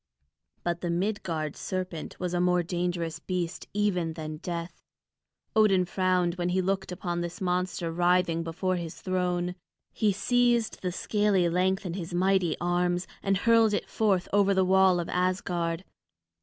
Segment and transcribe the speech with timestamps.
[0.63, 4.81] But the Midgard serpent was a more dangerous beast even than Death.
[5.55, 9.53] Odin frowned when he looked upon this monster writhing before his throne.
[9.93, 14.65] He seized the scaly length in his mighty arms and hurled it forth over the
[14.65, 15.83] wall of Asgard.